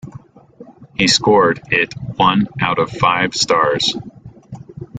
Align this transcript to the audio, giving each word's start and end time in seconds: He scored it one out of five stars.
He 0.97 1.07
scored 1.07 1.61
it 1.69 1.93
one 2.15 2.47
out 2.59 2.79
of 2.79 2.89
five 2.89 3.35
stars. 3.35 3.95